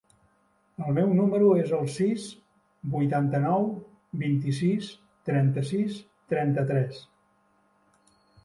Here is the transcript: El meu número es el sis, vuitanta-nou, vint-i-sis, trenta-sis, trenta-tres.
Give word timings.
El 0.85 0.95
meu 0.99 1.11
número 1.17 1.49
es 1.63 1.73
el 1.79 1.83
sis, 1.95 2.25
vuitanta-nou, 2.95 3.67
vint-i-sis, 4.25 4.89
trenta-sis, 5.31 6.01
trenta-tres. 6.35 7.05